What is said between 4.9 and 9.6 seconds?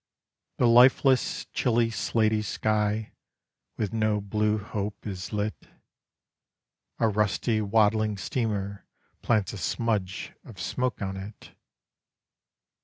is lit, A rusty waddling steamer plants a